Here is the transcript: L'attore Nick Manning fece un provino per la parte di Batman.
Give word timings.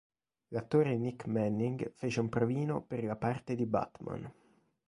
L'attore 0.47 0.97
Nick 0.97 1.27
Manning 1.27 1.91
fece 1.93 2.21
un 2.21 2.27
provino 2.27 2.81
per 2.81 3.03
la 3.03 3.15
parte 3.15 3.53
di 3.53 3.67
Batman. 3.67 4.27